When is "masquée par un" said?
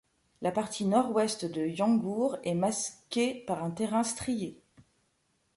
2.55-3.69